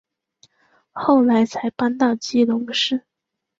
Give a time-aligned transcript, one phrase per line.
[0.93, 3.03] 后来才搬到基隆市。